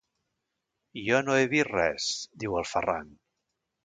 Jo 1.07 1.19
no 1.27 1.35
he 1.41 1.43
vist 1.51 1.69
res 1.73 2.07
—diu 2.39 2.57
el 2.63 2.67
Ferran—. 2.73 3.13